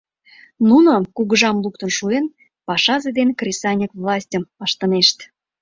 [0.69, 2.25] Нуно, кугыжам луктын шуэн,
[2.67, 5.17] пашазе ден кресаньык властьым ыштынешт.